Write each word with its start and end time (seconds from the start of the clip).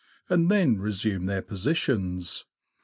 and 0.29 0.49
then 0.49 0.79
resume 0.79 1.27
tneir 1.27 1.43
posi 1.43 1.75
tions. 1.75 2.45